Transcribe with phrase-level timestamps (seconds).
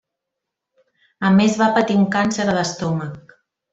[1.29, 3.37] A més va patir un càncer d'estómac.